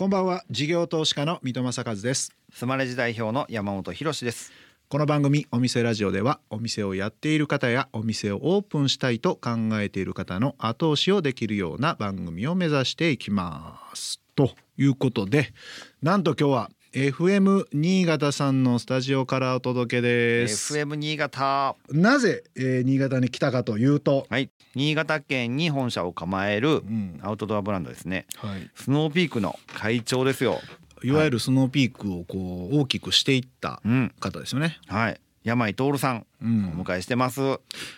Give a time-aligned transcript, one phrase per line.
[0.00, 0.44] こんばんは。
[0.50, 2.34] 事業投資家の三戸正和です。
[2.54, 4.50] スマレジ代表の山本博です。
[4.88, 14.22] この番組お店ラジオではお店をやっている方やお店をオープンしたいと考えている方の後押しをできるような番組を目指していきます。
[14.36, 15.52] ということで
[16.00, 20.76] なんと今日は FM 新潟さんのスタジオからお届けです。
[20.76, 21.76] FM 新潟。
[21.88, 24.50] なぜ、えー、新潟に来たかというとはい。
[24.74, 26.82] 新潟県に本社を構える
[27.22, 30.60] アウトドアブランドですね、はい、スノーピークの会長ですよ。
[31.04, 33.80] いわゆるスノーピークをこう大きくしていった
[34.18, 37.40] 方ですよね、うん、はい山井徹さん、うん、お迎えしてます。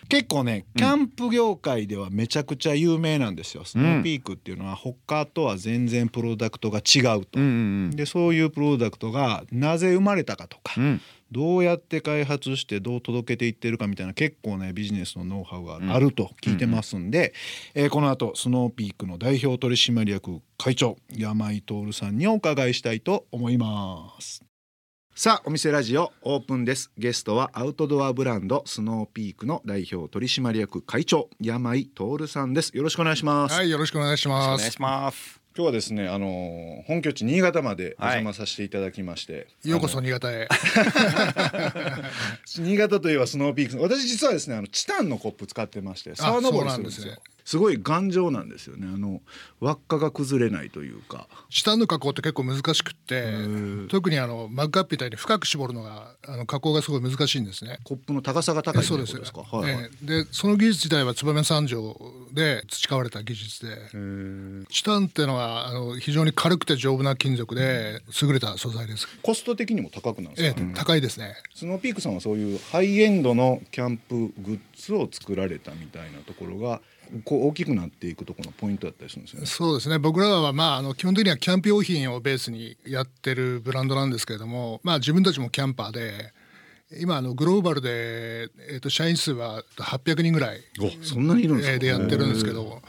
[0.07, 17.33] 結構ねキャンプ業界ではめちゃくちゃ有名なんですよ、うん、スノーピークっていうのは他とは全然プロダクトが違うと、うんうんうん、でそういうプロダクトがなぜ生まれたかとか、うん、どうやって開発してどう届けていってるかみたいな結構ねビジネスのノウハウがあると聞いてますんで、
[17.75, 24.52] うんうん、えー、この後スノーピークの代表取締役会長山井徹さんにお伺いしたいと思います。
[25.15, 26.91] さあお店ラジオオープンです。
[26.97, 32.75] ゲストはアウトドアブランドスノーピークの代表取締役会長山井徹さんです。
[32.75, 33.53] よろしくお願いします。
[33.53, 34.45] はいよろしくお願いします。
[34.55, 35.39] お願いします。
[35.55, 40.49] 今日はですねあの本拠地新潟までお邪魔させていただきまして、はい、ようこそ新潟へ。
[42.47, 43.79] 新潟といえばスノーピーク。
[43.83, 47.13] 私実はですねあのチタンのコップ使ってまして沢登りするんですよ
[47.45, 48.87] すごい頑丈なんですよね。
[48.93, 49.21] あの
[49.59, 51.27] 輪っかが崩れないというか。
[51.49, 53.33] 下の加工って結構難しくって
[53.89, 57.79] 特にあのマグカップみたいに深く絞るのがあの加工がすごい難しいんですね。
[57.83, 61.95] コップの高さが高いそうですか、はいはい、でその技術自体は燕三条
[62.31, 69.07] で培われた技術でチタンっていうのはあの非常に軽くて丈夫な金属で優れた素材です。
[69.21, 71.35] コスト的にも高くなんですか、ええ、高いですね。
[71.53, 76.81] スノーピークさんはそういうハイエンドのキャンプグッズを作られたみたいなところが
[77.25, 79.45] こう大きくなっていくところのポイントだったりするんですね。
[79.45, 79.99] そうですね。
[79.99, 86.33] 僕らはまああの基本的にはキャンプ用品をベースにやってるブランドなんですけれども、まあ自分たちもキャンパーで。
[86.99, 90.61] 今あのグローバルで、えー、と社員数は800人ぐらい
[91.01, 92.83] そんなにいるんででやってるんですけど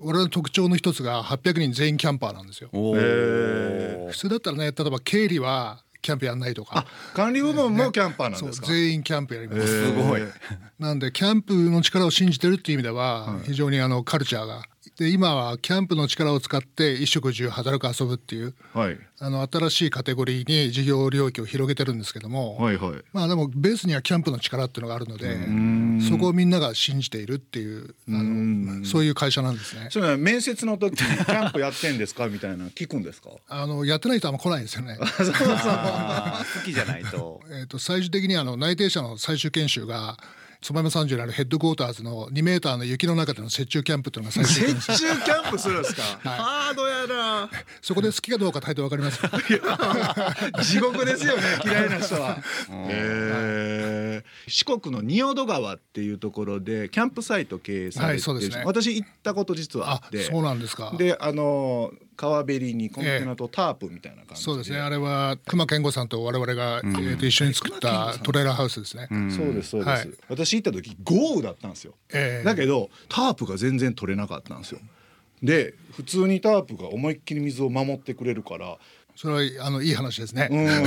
[0.00, 2.70] 我々の特徴の一つが800人全員キャンパーなんですよ。
[2.72, 6.86] 普通だったらね例えば経理はキャンプやんないとか。
[7.14, 9.66] 管理部門もキャンパーなんですか、ね、全員キャンプやります。
[9.66, 10.22] すごい。
[10.78, 14.64] なんでキャンプの力を信じてるっていう意味では非常にあのカルチャーが
[14.98, 25.38] で今はキャンプの力を使って衣食住働く遊ぶっていう、はい、あの新しいカテゴリーに事業領域を広げてるんですけども、はいはい、まあでもベースにはキャンプの力っていうのがあるので
[26.10, 29.86] そこをみんなが信じているっていうあのそういう会社なんですね。
[29.92, 33.30] それは面接の時にキャンプやってんですかみたいな聞くんですか？
[33.48, 34.96] あのやってない人は来ないですよね。
[34.96, 35.54] そうそう好
[36.64, 37.40] きじゃないと。
[37.56, 40.16] えっと最終的にあの内定者の最終研修が
[40.60, 47.50] 燕三条にあるヘッドクォーターズの2メーターの雪の中での雪中キャンプっていうのが最初雪中キャンプするんですか、はい、ハードやな。
[47.80, 49.20] そこで好きかどうか態度わかります
[50.64, 52.38] 地獄ですよね 嫌いな人は、
[52.70, 60.24] えー、四国の仁淀川っていうところでキャンプサイト経営されて、はい、そうですね、私行ったこと実はあって。
[60.24, 60.94] そうなんですか。
[60.98, 64.80] であの川べりにコンテナとタープみたいな感じそうですね。
[64.80, 74.80] あれは熊健吾さんと我々が、えー、と一緒に作ったトレーラーハウスですね、そうですそうです、私行った時豪雨だったんですよ、えー、だけどタープが全然取れなかったんですよ。
[75.44, 78.78] で普通にタープが思いっきり水を守ってくれるから
[79.20, 80.48] それはあのいい話ですね。
[80.48, 80.80] いや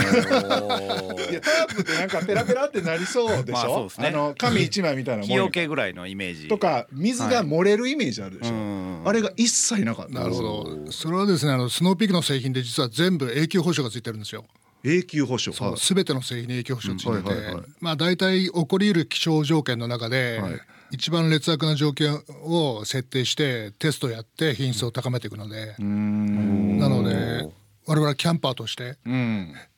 [1.41, 3.89] タープってなんかペラペラってなりそうでしょ？
[3.97, 8.53] あ、ね、の紙一枚みたいな日よけぐらいのイメージとか水が漏れるイメージあるでしょ？
[8.53, 10.13] はい、あれが一切なかった。
[10.13, 10.89] なるほど。
[10.93, 14.45] それはですねあのスノーピークの製品で実は全部永久保証がついてるんですよ。
[14.85, 17.33] 永久保証そうすべての製品に永久保証ついてて、
[17.81, 20.53] まあ大体起こりうる気象条件の中で、はい、
[20.91, 27.51] 一番劣悪な条件を設定してテストやって品質を高めていくので、なので
[27.91, 28.95] 我々はキャンパーとして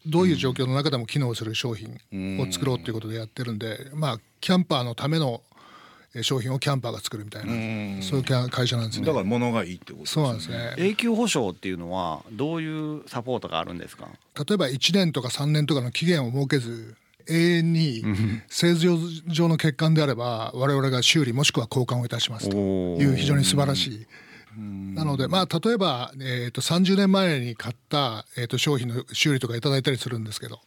[0.06, 1.97] どういう状況の中でも機能する商品
[2.40, 5.41] を作ろうということでやってるんでまあキャンパーのための
[6.22, 9.07] 商品をキャンパーが作るみたいなそういう会社なんですね。
[9.07, 10.75] だから物がいいってこと、ね、そうなんですね。
[10.78, 14.08] 永久保証っていうのはどういうサポートがあるんですか？
[14.37, 16.96] 例えば1年とか3年とかの期限を設けず
[17.28, 18.03] 永遠に
[18.47, 18.87] 製図
[19.26, 24.05] 上の欠陥であれば我々が修理もしくは交換をいたしますという非常に素晴らしい
[24.58, 30.59] なので、まあ、例えば、えーと、30年前に買った、えーと、商品の修理とかいただいたりするんですけど。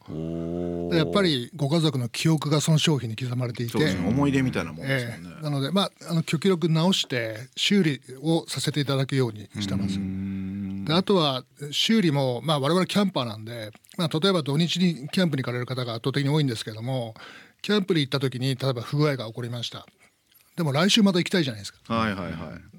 [0.92, 9.98] やっぱりご家族の記憶がその商品に刻まれていて、ね、思い出みたいなもんですね、えー、なので、まあ、あの極力直して修理をさせていただくようにしてます。
[10.86, 17.14] であとは修理も、まあ、我々キャンパーなんで、まあ、例えば土日にキャンプに行かれる方が圧倒的に多いんですけども
[17.60, 19.84] キャンプに行った時に例えば不具合が起こりました
[20.56, 21.94] でも来週また行きたいじゃないですか。
[21.94, 22.32] はいはいはい。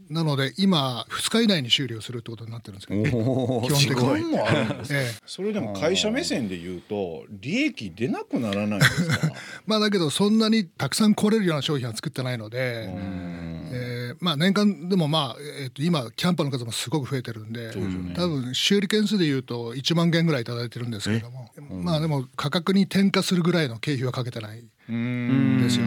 [0.10, 4.32] なので今2日以内に修理をするってことになってるんですけど、ね、基本的に。
[4.32, 9.34] もあるんです、ええ、それでも会社目線で言うと利益出なくならないですか？
[9.68, 25.86] まあだけどそんなにたくさん来れるような商品は作ってないので、えー、まあ年間でもまあ、えー、と今キャンパーの数もすごく増えてるんで、ね、多分修理件数で言うと1万件ぐらい頂いてるんですけどもまあでも価格に転嫁するぐらいの経費はかけてないですよ。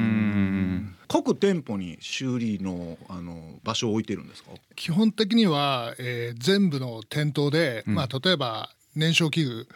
[1.10, 4.50] 各店舗に修理のあの場所を置いてるんですか？
[4.76, 9.66] 基本的には、えー、全部の店頭で、うん、まあ、例えば燃焼器具、はい。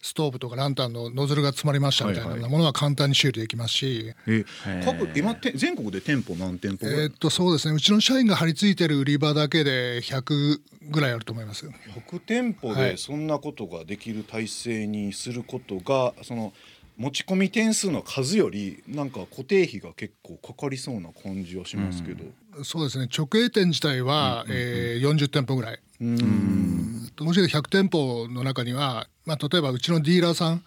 [0.00, 4.44] ストーブとかランタンのノズルが詰まりましたみたいなものは簡単に修理できますし、え
[4.84, 7.74] 各今全国で店舗何店舗えー、っとそうですね。
[7.74, 10.60] うちの社員が張り付いてる売り場だけで100
[10.90, 11.66] ぐらいあると思います。
[11.66, 16.52] 100店舗でそんなことができる体制にすることが、はい、その
[16.98, 22.24] 持ち込み点数の数よりなんか固定費が結構かかりそうな感じはしますけど、
[22.56, 23.08] うん、そうですね。
[23.16, 25.80] 直営店自体は、うんうんうん、えー、40店舗ぐらい。
[26.00, 27.08] うん。
[27.20, 30.64] もし100店舗の中には、まあ、例えばうちのディーラーさん、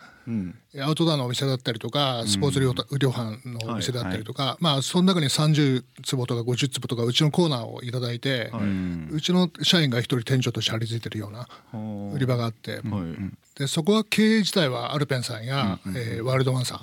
[0.80, 11.48] アウトドアのお店だったりとかスポーツ量販のお店だったりとか、まあその中に30坪とか50坪とかうちのコーナーを頂いて、はい、うちの社員が一人店長として張り付いてるような
[12.14, 12.82] 売り場があって、はい、
[13.60, 16.80] でそこは経営自体はアルペンさんや、うん、えー、ワールドワンさん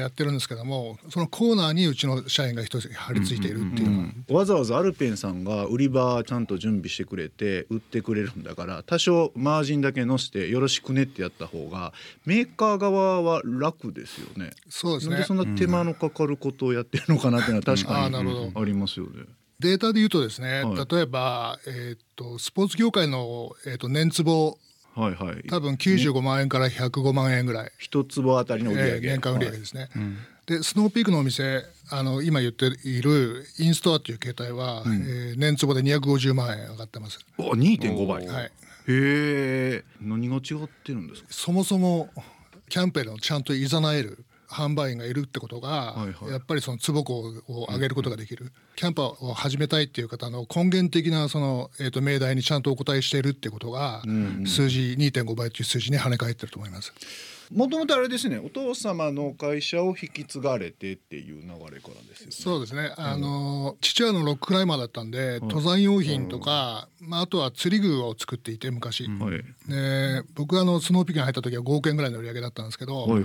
[0.00, 11.92] やってるんですけどもそのコーナーにうちの社員が一人張り付いているっていうのは、うんうん、わざわざアルペンさんが売り場ちゃんと準備してくれて売ってくれるんだから多少マージンだけ乗せてよろしくねってやった方が
[12.24, 14.50] メーカー側は楽ですよね。
[14.68, 15.16] そうですね。
[15.16, 19.24] でそんな手間のかかることをやってるのかなっていうのは確かにありますよね。
[19.58, 24.58] データで言うとですね、はい、例えば、えーと、スポーツ業界の、えーと、年坪
[24.96, 27.70] はいはい、多分95万円から105万円ぐらい。
[27.78, 30.16] 一坪あたりの売り上げ、えー、年間売り上げですね、はいうん、
[30.46, 37.20] でスノーピークのお店あの今言っているインストアっていう形態は、うん、えー、年坪で250万円上がってます。
[37.38, 38.26] お2.5倍。
[38.26, 38.44] はい。
[38.44, 38.50] へ
[38.88, 39.84] え。
[40.00, 40.42] 何が違っ
[40.84, 41.28] てるんですか？
[41.30, 42.08] そもそも
[42.68, 56.92] キャンペーンをちゃんといざなえる販売員がいるってことが、はいはい、やっぱりその坪子を上げることができる、うん、キャンパーを始めたいっていう方の根源的なその、えー、と命題にちゃんとお答えしているっていうことが、うんうん、数字2.5倍という数字に跳ね返ってると思います。
[57.52, 62.32] もともとあれですねお父様の会社を引き継がれてっていう流れからですよね。
[62.32, 62.92] そうですね。
[62.96, 73.22] あの、父親のロッククライマーだったんで、登山用品とか、まあ、あとは釣り具を作っていて昔、はい、で僕があのスノーピークに入った時は5億円ぐらいの売り上げだったんですけど、はいはい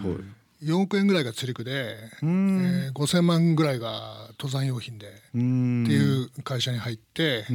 [0.63, 7.45] 4億円ぐらいが釣り具で、えー、5,000万ぐらいが登山用品でっていう会社に入って、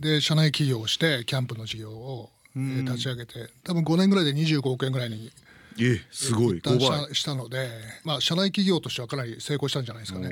[0.00, 5.30] で社内起業をしてキャンプの事業を、えー、立ち上げて多分5年ぐらいで25億円ぐらいに
[5.78, 6.58] えすごい。
[6.58, 7.68] したしたので、
[8.04, 10.28] まあ、社内企業としてはかなり成功したんじゃないですかね。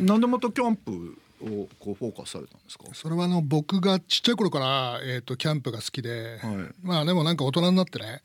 [0.00, 2.84] なんでまたキャンプをこうフォーカスされたんですか？
[2.92, 8.20] それはあの僕がちっちゃい頃から、えーと、キャンプが好きで、はい、まあでもなんか大人になってね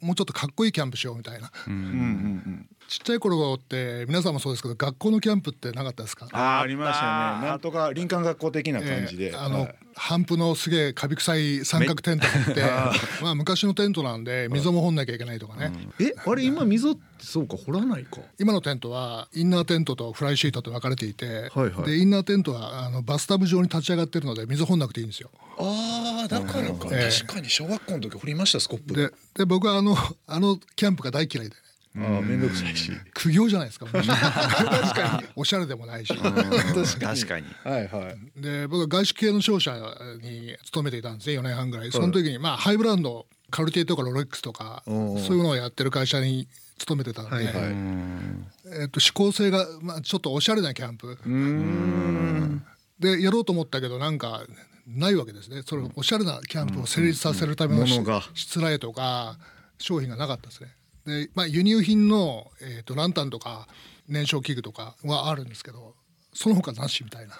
[0.00, 1.50] もうちょっとかっこいいキャンプしようみたいな。
[1.66, 6.26] うんうんうんちっちゃい頃って皆さんもそうですけど学校のキャンプってなかったですか？
[6.32, 7.46] あありましたね。
[7.46, 12.62] なんとか林間学校的な感じで、えー、あの、はい、帆布のすげえカビ臭い三角テントって
[13.22, 18.22] まあ昔のテントなんで溝も掘んなきゃいけないとかね、うん、えあれ今溝ってそうか掘らないか。
[18.40, 25.30] 今のテントはインナーテントとフライシートと分かれていて、はいはい、でインナーテントはあのバスタブ状に立ち上がってるので水掘んなくていいんですよ。
[25.60, 28.94] ああだからか、えー、確かに小学校の時掘りましたスコップ。
[28.94, 29.96] でで僕はあの
[30.26, 31.54] あのキャンプが大嫌いで
[31.96, 32.92] ああ面倒くさいし。
[33.14, 33.86] 苦行じゃないですか。
[33.90, 35.28] 確かに。
[35.34, 37.46] おしゃれでもないし確かに。
[37.64, 38.40] はいはい。
[38.40, 39.76] で僕は外資系の商社
[40.22, 41.90] に勤めていたんですね4年半ぐらい。
[41.90, 46.46] その時にまあハイブランドカルティとかロレックスとかそういうのをやってる会社に
[46.78, 47.54] 勤めてたんで、はいはい、
[48.82, 51.18] えっと指向性が、まあ、ちょっとおしゃれなキャンプ。
[53.00, 54.42] でやろうと思ったけどなんか
[54.86, 55.62] ないわけですね。
[55.66, 59.38] そのおしゃれなキャンプを成立させるためのしつらえとか
[59.78, 60.70] 商品がなかったですね。
[61.06, 63.68] で、まあ、輸入品の、えーと、ランタンとか
[64.08, 65.94] 燃焼器具とかはあるんですけど
[66.32, 67.34] その他なしみたいな。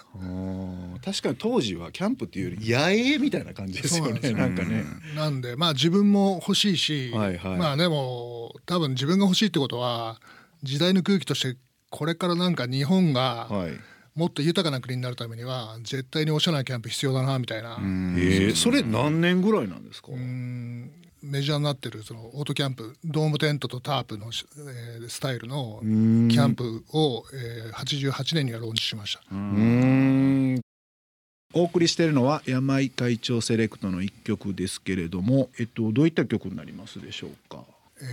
[1.03, 4.83] 確かに当時はキャンプっていうより野営みたいな感じですよねなんかね。
[5.15, 10.19] なんでまあ自分も欲しいし、はいはい、まあでも多分自分が欲しいってことは
[10.63, 11.57] 時代の空気として
[11.89, 13.71] これからなんか日本が、はい。
[14.13, 17.77] もっと豊かな国になるためには絶対におしゃれなキャンプ必要だなみたいな。
[17.79, 20.09] えー、それ何年ぐらいなんですか？
[21.23, 29.21] メジャーになってるそのオートキャンプドームテントとタープの、えー、スタイルのキャンプを、えー、88年にはローンチしました。
[31.53, 37.65] お送りしているのは山井会長セレクトの一曲ですけれども、えっと、どういった曲になりますでしょうか？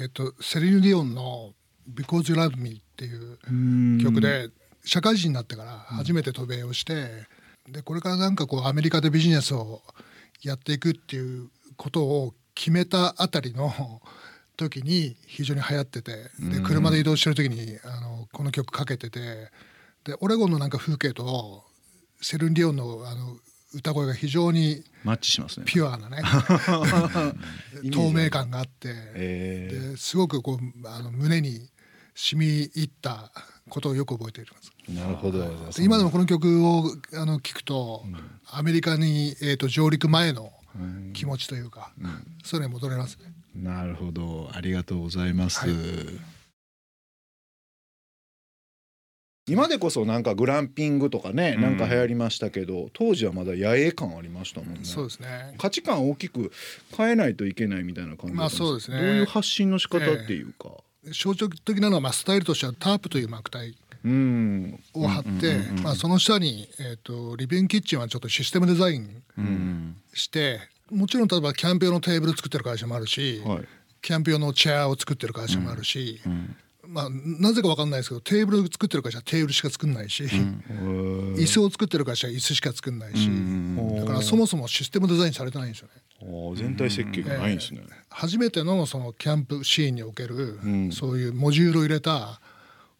[0.02, 1.52] えっとセリーヌ・ディオンの
[1.94, 4.50] 「Because You Love Me」っていう曲で
[4.84, 7.08] 社会人になってから初めて渡米をして、
[7.70, 9.82] でこれからなんかこうアメリカでビジネスを
[10.42, 13.72] やっていくっていうことを決めたあたりの
[14.56, 19.20] 時に非常に流行っててで車で移動してる時にあのこの曲かけてて
[20.04, 21.62] でオレゴンのなんか風景と
[22.20, 23.36] セリーヌ・ディオンのあの
[23.74, 25.66] 歌声が非常にマッチしますね。
[25.68, 26.22] ピュアなね
[27.92, 29.70] 透明感があって、え。
[29.70, 31.68] ー、ですごくこうあの胸に
[32.14, 33.30] 染み入った
[33.68, 34.72] ことをよく覚えています。
[34.88, 35.70] なるほど。
[35.78, 38.16] 今でもこの曲をあの聞くと、うん、
[38.50, 40.50] アメリカにえと上陸前の
[41.12, 43.32] 気持ちというか、うん、それに戻れますね。
[43.54, 45.60] なるほど、ありがとうございます。
[45.60, 45.70] はい。
[49.48, 55.54] 今でこそなんかグランピングとかね、なんか流行りましたけど当時はまだ野営感ありましたもんね、そうですね。
[55.56, 56.52] 価値観大きく
[56.94, 59.00] 変えないといけないみたいな感じまあそうですね。
[59.00, 60.68] どういう発信の仕方っていうか、
[61.04, 63.74] えー、象徴的なのはまあスタイルとしてはタープという幕体
[64.94, 69.22] を貼ってまあその下に、えーと、リビングキッチンはちょっとシステムデザイン
[70.14, 70.60] して、
[70.90, 73.64] もちろん例えばキャンプ用のテーブル作ってる会社もあるし、はい、
[74.00, 76.56] キャンプ用のチェアを作ってる会社もあるし、うん。
[76.90, 85.92] まあ、なぜか分かんないですけどテーブル作ってる会社はテーブルしか作んないし、うん、椅子を作ってる会社は椅子しか作んないし、うん、だからそもそもシステムデザインされてないんですよね。
[86.56, 90.58] 全体設計がないんですね、えー、初めてのそのキャンプシーンにおける、
[90.90, 92.40] そういうモジュールを入れた、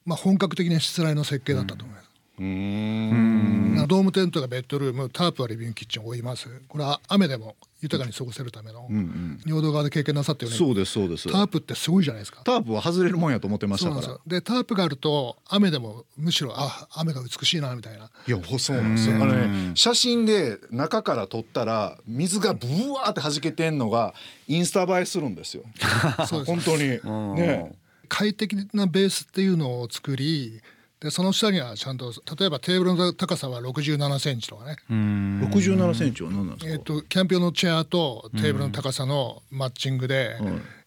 [0.09, 2.09] まあ、本格的なしつらいの設計だったと思います。
[2.41, 3.87] うん。
[3.87, 6.49] ドームテントがベッドルームタープはリビングキッチンを置います。
[6.67, 11.31] これは雨でも豊かに過ごせるための、うんうん、尿道側で経験なさってるよねそうですそうです。
[11.31, 12.41] タープってすごいじゃないですか。
[12.45, 14.19] タープは外れるもんやと思ってましたから。
[14.27, 18.11] でタープがあると雨でもむしろあ雨が美しいなみたいな。
[18.27, 24.15] いやそうなんですよあのね写真で中から撮ったら水がブワーって弾けてんのが
[24.47, 25.65] インスタ映えするんですよ。
[26.27, 26.51] そうです。
[26.53, 27.35] 本当に。
[27.37, 27.78] ね
[28.09, 30.61] 快適なベースっていうのを作り
[31.01, 34.77] でその下にはちゃんと例えばテーブルの高さは67センチとかね。
[34.91, 40.37] 67センチは何なんですか、えーと、キャンプ用のチェアとテーブルの高さのマッチングで、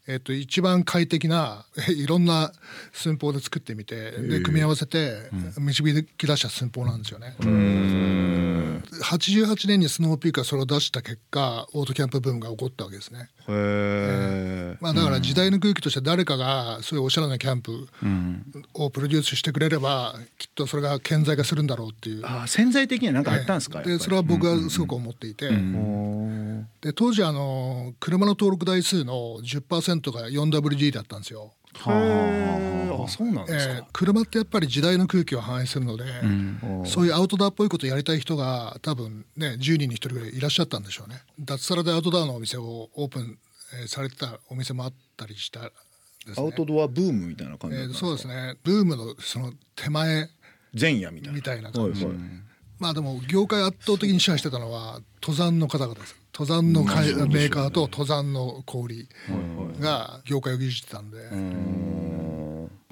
[0.08, 1.66] えーと、一番快適な
[1.96, 2.52] いろんな
[2.92, 5.30] 寸法で作ってみてで組み合わせて
[5.60, 7.36] 導き出した寸法なんですよね。
[9.02, 13.30] 88年にスノーピークがそれを出した結果オートキャンプブームが起こったわけですね。
[13.48, 17.88] えー、まあ、だから時代の空気として誰かがそういうおしゃれなキャンプ
[18.74, 22.22] をプロデュースしてくれればきっとそれが顕在化するんだろうっていう。
[22.24, 25.50] あ潜在的には何かあったんですか、でそれは僕はすごく思っていて、
[26.82, 31.54] で当時あの車の登録台数の10%が 4WD だったんですよ。
[31.74, 41.22] はあ、そうなんですか、えー、車ってやっぱり時代の空気を反映するので、うん、そういうアウトドアっぽいことやりたい人が多分ね10人に1人ぐらいいらっしゃったんでしょうね。
[41.40, 43.38] 脱サラでアウトドアのお店をオープン、
[43.82, 45.70] えー、されてたお店もあったりしたね、
[46.38, 48.56] アウトドアブームみたいな感じえー、そうですね。
[48.64, 50.30] ブームのその手前
[50.80, 51.36] 前夜みたいな。
[51.36, 52.22] みたいな感じ、はいはい、
[52.80, 59.08] まあでも業界圧倒的に支配してたのは登山の方々です登山の、メーカーと登山の小売
[59.80, 61.18] が業界を牛耳ってたんで。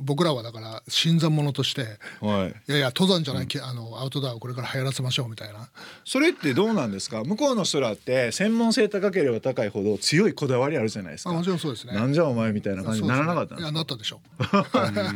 [0.02, 1.82] 僕らはだから新参者として、
[2.22, 5.70] はい、いやいや登山じゃない、うん、あのアウトドアをこれから流行らせましょうみたいな。
[6.06, 7.24] それってどうなんですか？
[7.24, 11.34] 向こうの人らって専門性高ければ高いほど強いこだわりあるじゃないですか。
[11.34, 11.94] もちろんそうですね。
[11.94, 14.22] なんじゃお前みたいな感じにならなかったんですか、ね、いやなったでしょ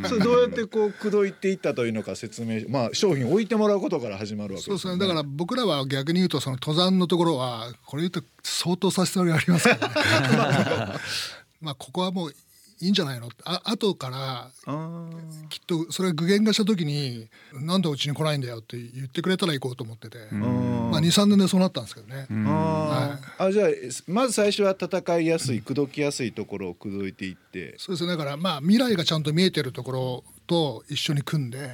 [0.08, 5.08] それどうやってこう口説いていったというのか説明まあ商品置いてもらうことから始まるわけです、ね、そうですね。
[5.08, 11.00] だから僕らは逆に言うとその登山のところはこれ言うと相当差し障りありますからね。
[11.62, 12.36] まあここはもう
[12.84, 13.30] いいんじゃないの？
[13.46, 14.52] あ後から
[15.50, 20.18] きっとそれ具現化した時に「なんでうちに来ないんだよ」って言ってくれたら行こうと思ってて。
[20.32, 22.28] まあ23年でそうなったんですけどね。
[22.30, 23.70] はい、あじゃあ
[24.08, 27.76] まず最初は戦いやすい口説きやすいところを口説いていって。
[27.80, 28.10] そうですね。
[28.10, 31.70] だからまあ未来がちゃんと見えてるところと一緒に組んで。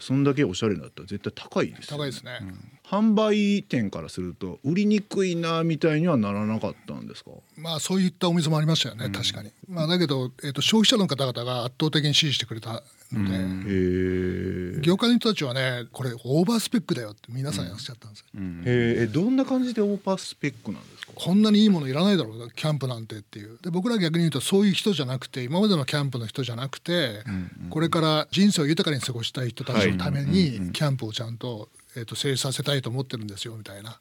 [0.00, 1.02] そんだけおしゃれだった。
[1.02, 7.32] ら絶対高いです、ね、高いですね、うん販売店からすると売りにくいなみたいにはならなかったんですか？
[7.56, 21.12] まあそういったお店もありましたよね、うん、確かに、まあ、だけど、えーと、消費者の方々が圧倒的に支持してくれたので、うん、業界の人たちはねこれオーバースペックだよって皆さんおっしゃったんですよ、うん、へえどんな感じでオーバースペックなんですか？
[21.14, 23.58] こんなにいいものいらないだろうキャンプなんてっていう。
[23.62, 27.22] で僕ら逆に言うとそういう人じゃなくて今までのキャンプの人じゃなくて、
[27.70, 34.00] これから人生を豊かに過ごしたい人たちのためにキャンプをちゃんとえーと、成立させたいと思ってるんですよみたいな。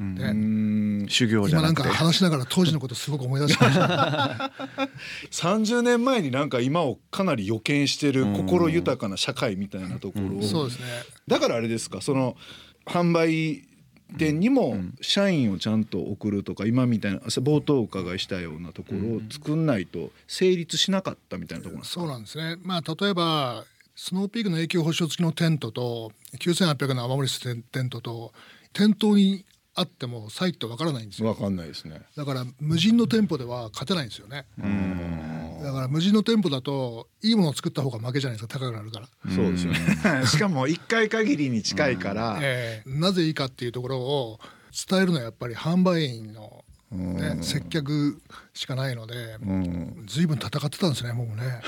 [0.00, 4.52] で修行今なんか話しながら当時のことすごく思い出しました。
[5.32, 10.86] 30年前になんか今をかなり予見してる心豊かな社会みたいなところを、そうですね。
[11.26, 12.36] だからあれですかその
[12.86, 13.64] 販売
[14.16, 22.56] 店にも社員をちゃんと送るとか今みたいな冒頭お伺いしたようなところを作んないと成立しなかったみたいなところそうなんですね。
[22.62, 23.64] まあ例えば
[24.00, 28.32] スノーピークの永久保証付きのテントと9800の雨漏りするテントと
[28.72, 31.26] 店頭にあってもサイトわからないんですよ。
[31.26, 32.02] わかんないですね。
[32.16, 34.46] だから無人の店舗では勝てないんですよね。
[35.64, 39.08] だから無人の店舗だといいものを作った方が負けじゃないですか高くなるから。
[39.34, 39.80] そうですよね。
[40.30, 44.38] しかも一回限りに近いから、えー、なぜいいかっていうところを
[44.88, 48.18] 伝えるのはやっぱり販売員のね、接客
[48.54, 49.36] しかないので、
[50.06, 51.60] ずいぶん戦ってたんですねもうね。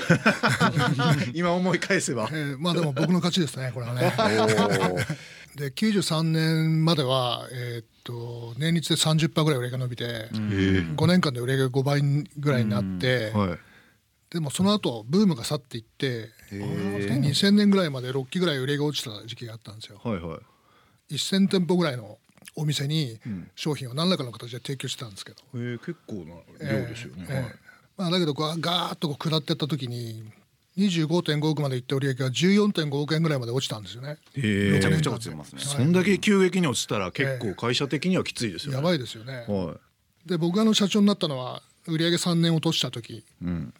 [1.33, 4.11] 今思い返せば、えー、まあでも僕の勝ちですねこれはね。
[5.55, 12.01] で93年までは、えー、っと年率で30%ぐらい売り上げが伸びて、5年間で売り上げが5倍
[12.37, 13.59] ぐらいになって、はい、
[14.31, 19.99] でもその後ブームが去っていって2000年ぐらいまで6期ぐらい売り上げが落ちた時期があったんですよ。
[20.03, 20.39] はいは
[21.11, 22.17] い、1000店舗ぐらいの
[22.55, 23.19] お店に
[23.55, 27.53] 商品を何らかの形で提供してたんですけど、うん、えー、結構な量ですよね、えーえー、
[27.97, 30.23] まあ、だけどガーッとこう下っていった時に
[30.77, 34.17] 25.5億までいって売り上げが14.5億円ぐらいまで落ちたんですよね。
[34.35, 35.61] めちゃくちゃ落ちてますね。
[35.61, 38.77] そんだけ急激に落ちたら結構会社的にはきついですよね。
[38.77, 39.45] やばいですよね。
[39.47, 39.75] は
[40.25, 43.25] い、で僕がの社長になったのは売り上げ3年落とした時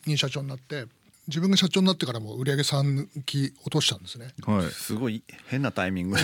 [0.05, 0.85] に社長になって、
[1.31, 4.33] 自分が社長になってからも売り上げ3期落としたんですね。
[4.45, 4.69] はい。
[4.69, 6.17] すごい変なタイミング。
[6.17, 6.23] ジ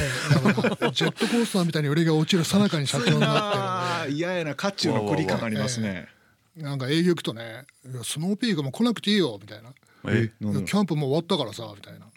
[1.05, 4.11] ェットコースターみたいに売り上げが落ちるさなかに社長になって。
[4.11, 6.07] 嫌やな渦中の繰りかかりますね。
[6.55, 9.71] なんか営業行くとね、いやスノーピークも来なくていいよみたいな。
[10.09, 12.07] えキャンプも終わったからさみたいな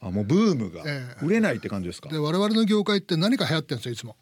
[0.00, 0.82] あもうブームが
[1.22, 4.16] 売れないって感じですか、で我々の業界って何か流行ってるんですよいつも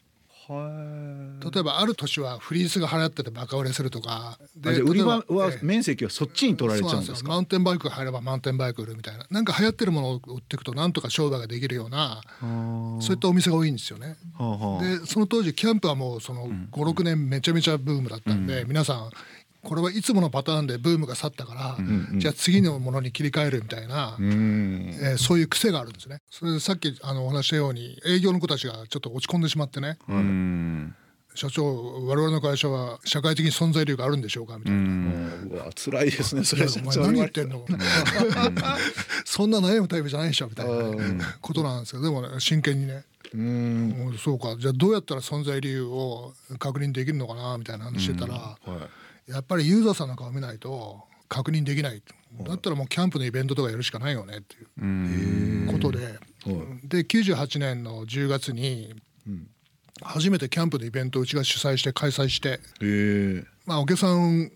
[0.49, 4.39] 例えばある年はフリースが流行っててバカ売れするとか。
[4.57, 7.29] で売り場は面積はそっちに取られちゃうんですか？
[7.29, 12.23] マウンテンバイクが入ればマウンテンバイク売るみたいななんか流行ってるものを売っていくとなんとか商売ができるような
[13.01, 14.17] そういったお店が多いんですよね。
[14.81, 19.11] でその当時キャンプはもうその56年めちゃめちゃブームだったんで、皆さん
[19.63, 26.21] これはいつものパターンでブームが去ったから、うんうん、じゃあ次のものに切り替えるみたいな、うん、えー、そういう癖があるんですね。
[26.31, 29.99] それでさっきあのお話したように営業の子たちがちょっと落ち込んでしまってね。
[30.09, 30.95] うん
[31.35, 35.61] 社長我々の会社は社会的に存在力あるんでしょうかみたいな。
[35.61, 36.67] うわ辛いですねそれ。
[36.67, 37.65] お前何言ってんの？
[39.25, 43.05] そんな悩むタイプじゃないでしょみたいなことなんですけどでもね真剣にね。
[43.35, 48.71] うんそうかじゃあどうやったら存在理由を確認できるのかなみたいな話してたら、はい
[49.29, 52.03] やっぱりユーザーさんの顔見ないと確認できない。
[52.43, 56.19] だったらもうキャンプのイベントとかやるしかないよねっていうことで。
[56.85, 58.95] で98年の10月に
[60.03, 62.61] 初めてキャンプのイベントをうちが主催して開催して
[63.67, 64.51] まあお客さん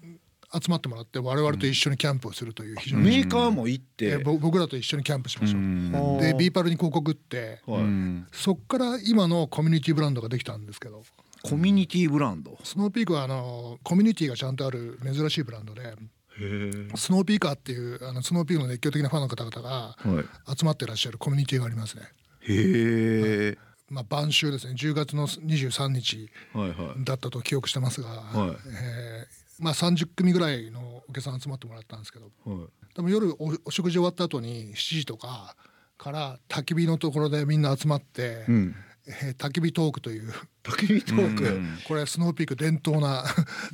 [0.54, 4.18] 集まってもらって我々と一緒にキャンプをするという非常に、メーカーも行って。
[4.18, 6.20] 僕らと一緒にキャンプしましょう。
[6.20, 7.62] でビーパルに広告打って、
[8.32, 11.04] そっから今のコミュニティブランドができたんですけど
[11.42, 12.58] コミュニティブランド。
[12.64, 15.94] スノーピークはあのコミュニティがちゃんとある珍しいブランドで
[16.96, 19.96] スノーピーカーっていうあのスノーピークの熱狂的なファンの方々が
[20.56, 22.02] 集まってらっしゃるコミュニティがありますね。
[22.40, 23.58] へえ。
[23.90, 24.74] まあ、晩秋ですね。
[24.74, 26.30] 10月の23日
[27.04, 35.56] だったと記憶してますが、はい、えー、まあ、30組ぐらいのお客さん集まってもらったんですけど、はい、多分夜おお食事終わった後に7時とか
[35.98, 38.74] から焚き火のところでみんな集まって、うん
[39.06, 40.32] えー、焚き火トークという。
[40.62, 43.24] 焚き火トーク、うん、これはスノーピーク伝統な。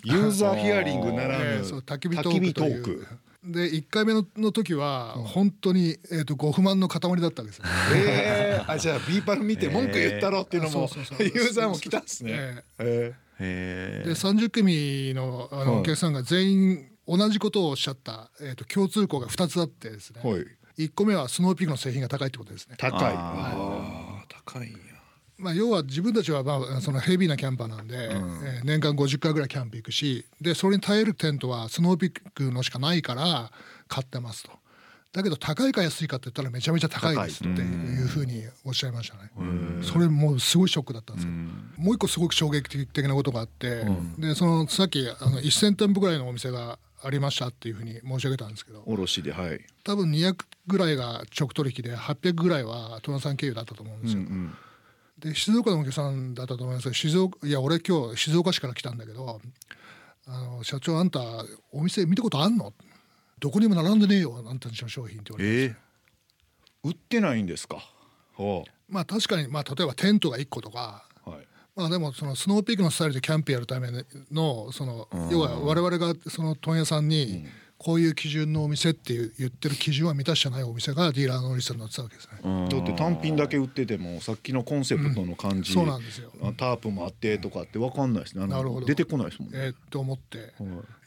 [0.05, 3.07] ユーザーヒアリングならぬ、えー、そう焚き火トーク
[3.45, 7.63] で1回目のの時は本当に、えーと、ご不満の塊だったわけです
[7.95, 12.65] えー、あじゃあビーパル見て文句言ったろっていうのも、えー、ユーザーも来たんですね。
[13.41, 22.75] えー、で30組のあのお客さんが全員同じことをおっしゃった、えーと、共通項が2つあってですね、はい、1個目はスノーピークの製品が高いってことですね。
[22.77, 23.01] 高い。
[23.03, 24.69] あ、高い
[25.39, 33.53] まあ、要は自分たちはまあそのヘビーなキャンパーなんで、うん、えー、年間50回ぐらいキャンプ行くしでそれに耐えるテントはスノーピックのしかないから
[33.87, 34.51] 買ってますと。
[35.13, 39.31] だけど高いか安いかって言ったらめちゃめちゃ高いですっていうふうにおっしゃいましたね。
[39.83, 41.39] それもうすごいショックだったんですけど。
[41.83, 43.85] もう一個すごく衝撃的なことがあって
[44.19, 48.83] でそのさっきあの1,000店舗ぐらいのお店がありましたっていうふうに申し上げたんですけど。
[48.87, 49.61] 卸ではい。
[49.85, 54.21] 多分200ぐらいが直取引で800ぐらいは戸田さん経由だったと思うんですよ。
[54.21, 54.55] うんうん
[55.19, 59.41] で静岡のお客さんだったと思います静岡いや俺今日静岡市から来たんだけど
[60.27, 61.21] あの社長あんた
[61.73, 62.73] お店見たことあんの？
[63.41, 67.79] どこにも並んでねえよあんたの商品って言われて、えー、売ってないんですか？
[68.89, 73.91] まあ確かに、まあ、例えばテントが1個とか、はい、まあでもそのスノーピークのスタイルでキャンプやるため
[74.31, 77.47] のその、うん、要は我々がその問屋さんに
[77.79, 82.69] こういう基準のお店っていう言ってる基準は満たしてないお店がディーラーのリストに載ってたわけですね。
[82.69, 86.33] だって単品だけ売っててもさっきのコンセプトの感じ、うん、そうなんですよ。
[86.57, 88.87] タープもあってとかって分かんないですねなるほど。
[88.87, 89.59] 出てこないですもんね。
[89.61, 90.49] えー、と思って、はい、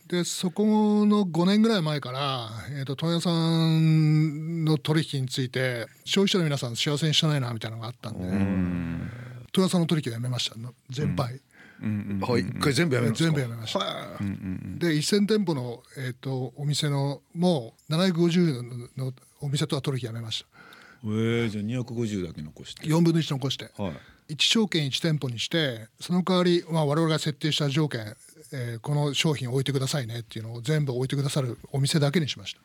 [0.08, 9.10] でそこの5年ぐらい前から、えーと、問屋さんの取引について消費者の皆さん幸せにしてないなみたいなのがあったんで、ね、
[9.52, 10.56] 問屋さんの取引をやめました。
[10.90, 11.34] 全廃。
[11.34, 11.42] うん
[11.82, 13.80] はい、一回全部やめま全部やめました。
[13.80, 20.62] で1000店舗の、えーと、お店のもう750のお店とは取引やめました。
[21.04, 22.84] えー、じゃあ250だけ残して。
[22.84, 23.90] 4分の1残して、は
[24.30, 28.16] い、1証券1店舗にしてその代わり、まあ、我々が設定した条件、
[28.54, 32.60] えー、この商品置いてくださいねっていうのを全部置いてくださるお店だけにしました。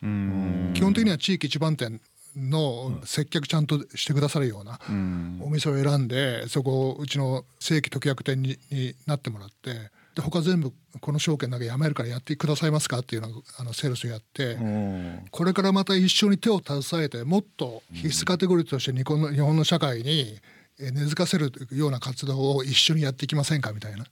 [0.75, 1.99] 基本的には地域一番店
[2.37, 4.79] の接客ちゃんとしてくださるような
[5.41, 9.73] お店を選んでそこをうちの正規特約店にになってもらって
[10.15, 14.55] で他全部この証券だけやめるからやってくださいますかっていうのをあのセールスをやって
[15.31, 20.37] これからまた一緒に手を携えてもっと必須カテゴリーとして日本の日本の社会に
[20.79, 24.05] 根付かせるような活動を一緒にやっていきませんかみたいな。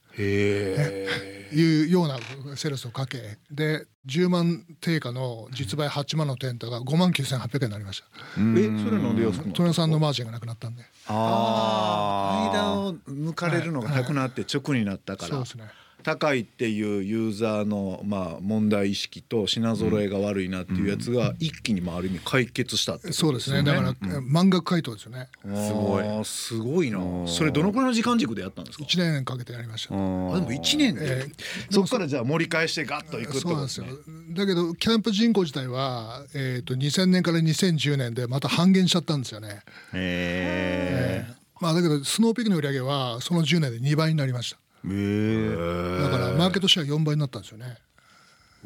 [1.52, 2.18] いうような
[2.56, 3.38] セールスをかけ。
[3.50, 8.06] で10万定価の実売8万のテントが5万9800円になりました。
[8.06, 10.82] えそれなんで安くなさんのマージンがなくなったんで。
[11.06, 15.64] ああ間を抜かれるのがなくなって直になったから、そうですね
[16.06, 23.64] 高いっていうユーザーのまあ問題意識と品揃えが悪いなっていうやつが一気にまあある意味解決したってそうですね。
[23.64, 25.28] だから満額回答ですよね。
[25.42, 26.24] すごい。
[26.24, 27.00] すごいな。
[27.26, 29.94] それどのくらいの時間軸でやったんですか？1年かけてやりました。
[29.94, 31.26] あでも1年で、
[31.70, 33.88] そこからじゃあ盛り返してガッといくってことですね。
[34.30, 39.48] だけどキャンプ人口自体は、えー、と2000年から2010年でまた半減しちゃったんですよね。
[39.92, 47.78] へえまあだけどスノーピークの売り上げはその10年で2倍になりましただからマーケットシェア4倍になったんですよね。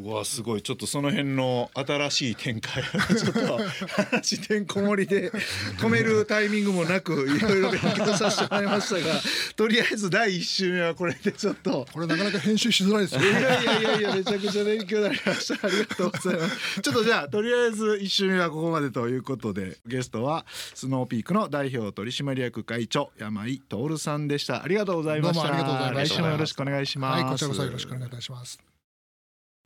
[0.03, 0.63] うわすごい。
[0.63, 2.83] ちょっとその辺の新しい展開。
[2.83, 3.59] ちょっと
[4.03, 5.31] 話てんこ盛りで
[5.79, 9.21] 止めるタイミングもなくいろいろ勉強させてもらいましたが
[9.57, 15.85] とりあえず第1週目はこれでちょっとこれなかなか編集しづらいですよ、いやいやいやいやめちゃくちゃ勉強になりましたありが。
[15.87, 24.63] とうございますちょっとじゃあとりあえず1週目はここまでということでゲストはスノーピークの代表取締役会長山井徹さんでした。
[24.63, 25.49] ありがとうございました。
[25.49, 26.15] どうもありがとうございました。
[26.15, 27.23] 来週もよろしくお願いします。
[27.23, 28.80] はいこちらこそよろしくお願いいたします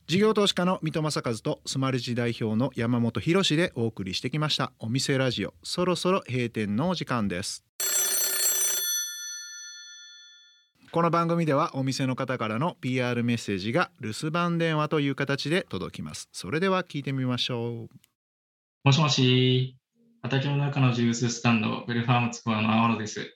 [0.07, 4.71] 事業投資家の三戸正和とスマレジ代表の山本博でお送りしてきました。
[4.77, 7.65] お店ラジオそろそろ閉店のお時間です。
[10.91, 16.29] この番組ではお店の方からの PR メッセージが留守番電話という形で届きます。
[16.31, 17.89] それでは聞いてみましょう。
[18.83, 19.75] もしもし
[20.21, 23.35] 畑の中のジューススタンドベルファームツコアの青野です。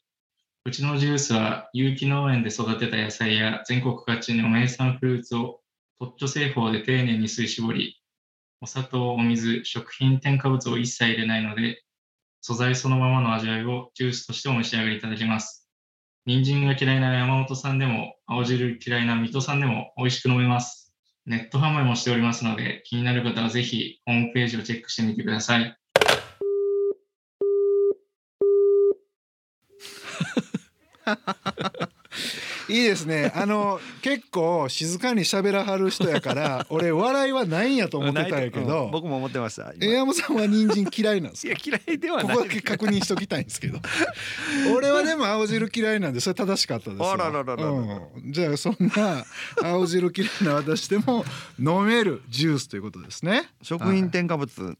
[0.65, 5.58] うちのジュースは有機農園で育てた野菜や全国各地の名産フルーツを
[5.99, 8.01] 特許製法で丁寧に吸い絞り、
[8.61, 11.83] お砂糖、お水、食品添加物を一切入れないので、
[12.39, 15.67] 素材そのままの味わいをジュースとしてお召し上がりいただけます。
[16.25, 20.93] 人参が嫌いな山本さんでも、青汁嫌いな水戸さんでも美味しく飲めます。
[21.25, 25.75] ネット販売もしておりますので、気になる方はぜひホームページをチェックしてみてください。
[32.69, 33.31] いいですね。
[33.35, 42.35] あの結構静かに喋らはる人やから俺笑いはないんやと思ってたんやけど、うん、僕も思ってました江山さんは人参嫌いなんですいや嫌いではない。
[42.35, 43.79] ここだけ確認しときたいんですけど。
[44.75, 48.01] 俺はでも青汁嫌いなんでそれ正しかったですあらららら、うん、
[48.31, 49.25] じゃあそんな
[49.63, 51.25] 青汁嫌いな私でも
[51.57, 53.49] 飲めるジュースということですね。
[53.61, 54.77] 食品添加物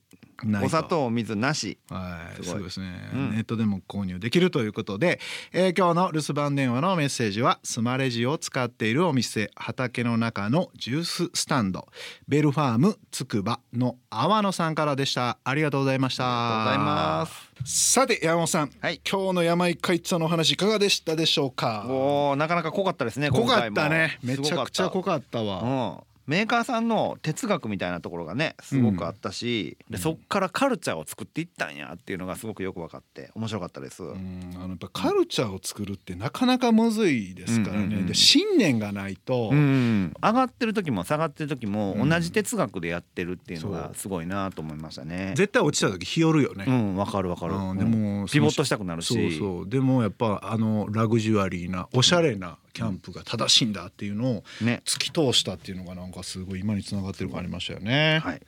[0.63, 1.77] お砂糖水なし。
[1.89, 2.63] はいすごい。
[2.63, 5.19] ですね、うん、ネットでも購入できるということで、
[5.51, 11.87] えー、今日の留守番電話のメッセージはスマレジを使っているお店畑の中のジューススタンド。
[12.27, 15.37] ベルファームつくばの阿野さんからでした。
[15.43, 16.23] ありがとうございました。
[16.25, 17.91] ありがとうございます。
[17.91, 21.85] さて山本さん、はい、今日の山井会長のお話いかがでしたでしょうか？
[21.89, 24.19] おなかなか濃かったですね濃かったね。
[24.23, 34.03] めちゃくちゃ濃かったわ、うんメーカーさんの哲学みたいなところがねすごくあったし、うん、でそっからカルチャーを作っていったんやっていうのがすごくよく分かって面白かったです。
[34.03, 45.33] うん、あのやっぱカルチャーを作るってなかなかむずいですからね、うんうんうん、で信念がないと、うん、上がってる時も下がってる時も同じ哲学でやってるっていうのがすごいなと思いましたね。
[45.35, 46.65] 絶対落ちた時日和るよね。
[46.67, 47.53] うんわかるわかる。
[47.79, 49.13] でもピボットしたくなるし。
[49.15, 58.19] そうそうでもやっぱあのラグジュアリーなおしゃれなキャンプが正しいんだっていうのを突き通したっていうのがなんかすごい今につながってる感ありましたよね。
[58.23, 58.41] はい、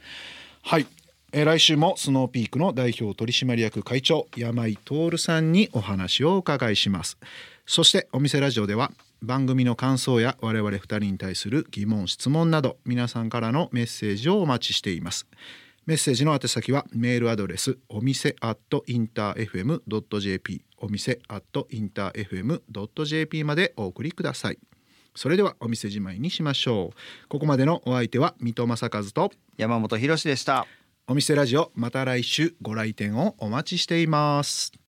[0.64, 0.88] はい。
[1.34, 7.18] え来週もスノーピークの代表取締役会長山井徹さんにお話をお伺いします。
[7.66, 15.26] そしてお店ラジオでは番組の感想や我々2人に対する疑問質問など皆さんからのメッセージをお待ちしています。
[15.86, 18.58] メッセージの宛先はメールアドレスお店アッ
[20.82, 24.60] お店アットインター FM.jp までお送りください。
[25.16, 27.28] それではお店じまいにしましょう。
[27.28, 30.66] ここまでのお相手は水戸正和と山本博でした。
[31.08, 34.72] お店ラジオまた来週ご来店をお待ちしています